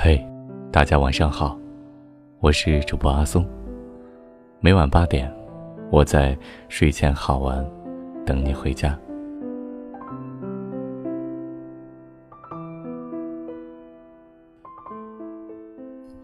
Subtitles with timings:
[0.00, 0.24] 嘿，
[0.70, 1.58] 大家晚上好，
[2.38, 3.44] 我是主播阿松。
[4.60, 5.28] 每晚八点，
[5.90, 7.68] 我在睡前好玩，
[8.24, 8.96] 等你回家。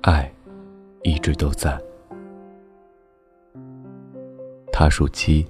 [0.02, 0.32] 爱
[1.02, 1.77] 一直都在。
[4.70, 5.45] 他属鸡，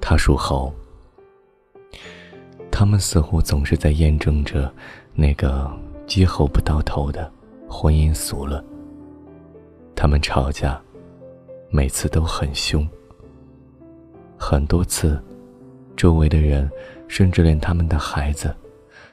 [0.00, 0.72] 他属猴，
[2.70, 4.72] 他们似乎总是在验证着
[5.16, 5.68] 那个
[6.06, 7.28] 鸡猴不到头的。
[7.68, 8.64] 婚姻俗了，
[9.94, 10.80] 他们吵架，
[11.68, 12.86] 每次都很凶。
[14.38, 15.22] 很多次，
[15.96, 16.70] 周围的人，
[17.08, 18.54] 甚至连他们的孩子，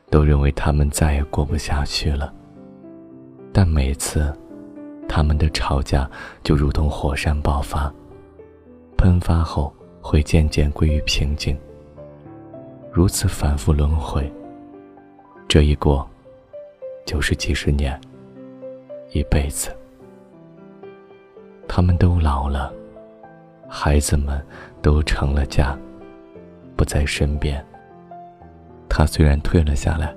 [0.09, 2.33] 都认为他们再也过不下去了。
[3.51, 4.33] 但每次，
[5.07, 6.09] 他们的吵架
[6.43, 7.93] 就如同火山爆发，
[8.97, 11.57] 喷发后会渐渐归于平静。
[12.91, 14.31] 如此反复轮回，
[15.47, 16.07] 这一过，
[17.05, 17.99] 就是几十年。
[19.13, 19.69] 一辈子，
[21.67, 22.73] 他们都老了，
[23.69, 24.43] 孩子们
[24.81, 25.77] 都成了家，
[26.75, 27.63] 不在身边。
[28.89, 30.15] 他虽然退了下来，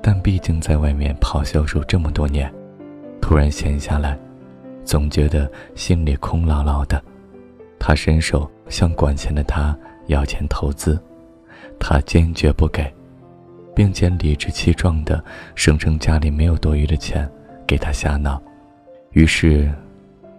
[0.00, 2.52] 但毕竟在外面跑销售这么多年，
[3.20, 4.16] 突然闲下来，
[4.84, 7.02] 总觉得心里空落落的。
[7.80, 11.02] 他伸手向管钱的他要钱投资，
[11.80, 12.88] 他坚决不给，
[13.74, 15.20] 并且理直气壮地
[15.56, 17.28] 声称家里没有多余的钱。
[17.66, 18.40] 给他瞎闹，
[19.12, 19.72] 于是，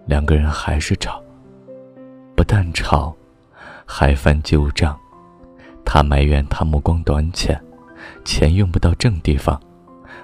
[0.06, 1.22] 两个人还是吵。
[2.36, 3.16] 不但吵，
[3.86, 4.98] 还翻旧账。
[5.84, 7.60] 他埋怨他目光短浅，
[8.24, 9.60] 钱用不到正地方，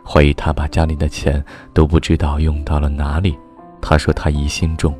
[0.05, 3.37] 怀疑他把家里的钱都不知道用到了哪里。
[3.81, 4.95] 他说他疑心重，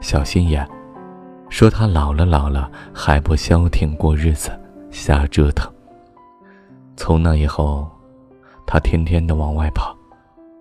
[0.00, 0.66] 小心眼，
[1.48, 4.50] 说他老了老了还不消停过日子，
[4.90, 5.70] 瞎折腾。
[6.96, 7.88] 从那以后，
[8.66, 9.93] 他天天的往外跑。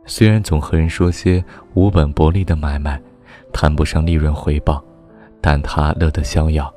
[0.05, 3.01] 虽然总和人说些无本薄利的买卖，
[3.53, 4.83] 谈不上利润回报，
[5.39, 6.71] 但他乐得逍遥。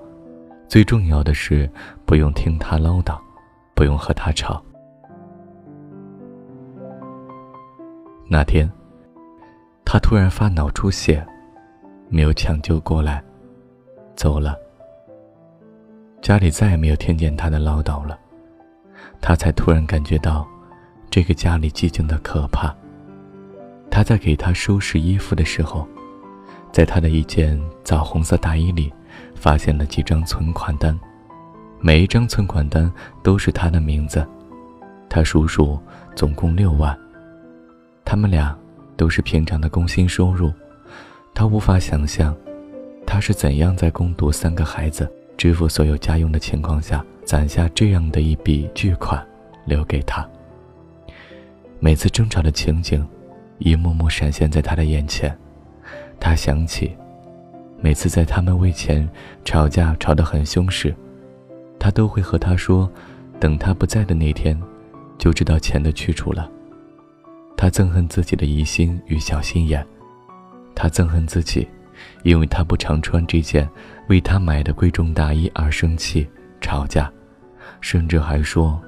[0.68, 1.68] 最重要的是
[2.04, 3.18] 不用听他唠叨，
[3.74, 4.62] 不用和他吵。
[8.28, 8.70] 那天，
[9.84, 11.24] 他突然发脑出血，
[12.08, 13.22] 没有抢救过来，
[14.14, 14.56] 走了。
[16.20, 18.18] 家里再也没有听见他的唠叨了，
[19.20, 20.46] 他才突然感觉到，
[21.10, 22.74] 这个家里寂静的可怕。
[23.96, 25.88] 他在给他收拾衣服的时候，
[26.70, 28.92] 在他的一件枣红色大衣里，
[29.34, 30.94] 发现了几张存款单，
[31.80, 32.92] 每一张存款单
[33.22, 34.22] 都是他的名字。
[35.08, 35.80] 他叔叔
[36.14, 36.94] 总共六万。
[38.04, 38.54] 他们俩
[38.98, 40.52] 都是平常的工薪收入，
[41.32, 42.36] 他无法想象，
[43.06, 49.26] 他是怎样在攻读三个孩子、支付所有家用的情况下，攒下这样的一笔巨款
[49.64, 50.28] 留给他。
[51.80, 53.02] 每次争吵的情景。
[53.58, 55.36] 一幕幕闪现在他的眼前，
[56.20, 56.94] 他想起，
[57.80, 59.08] 每次在他们为钱
[59.44, 60.94] 吵架吵得很凶时，
[61.78, 62.90] 他都会和他说
[63.40, 64.60] ：“等他不在的那天，
[65.18, 66.50] 就知道钱的去处了。”
[67.56, 69.86] 他憎恨自己的疑心与小心眼，
[70.74, 71.66] 他憎恨自己，
[72.24, 73.66] 因为他不常穿这件
[74.08, 76.28] 为他买的贵重大衣而生气
[76.60, 77.10] 吵架，
[77.80, 78.78] 甚至还说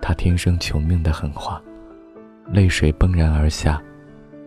[0.00, 1.60] 他天生穷命的狠话，
[2.52, 3.82] 泪水崩然而下。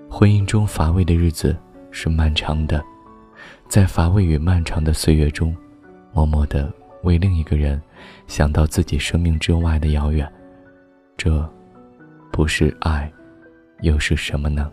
[0.10, 1.56] 婚姻中乏味的日子
[1.92, 2.84] 是漫长的，
[3.68, 5.56] 在乏味与漫长的岁月中，
[6.14, 6.72] 默默的
[7.04, 7.82] 为另一个人
[8.28, 10.32] 想到自己生命之外的遥远，
[11.18, 11.48] 这，
[12.32, 13.12] 不是爱，
[13.82, 14.72] 又是什么呢？